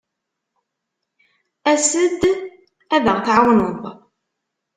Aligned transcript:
As-d 1.71 2.21
ad 2.95 3.05
aɣ-tɛawneḍ. 3.13 3.81